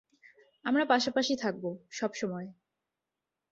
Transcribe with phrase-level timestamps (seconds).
[0.65, 1.69] আমরা পাশাপাশি থাকবো,
[1.91, 2.47] সবসময়।